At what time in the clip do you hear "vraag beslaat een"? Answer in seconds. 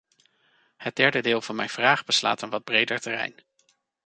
1.69-2.49